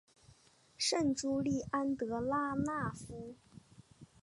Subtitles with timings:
[0.79, 3.35] 圣朱利安德拉讷夫。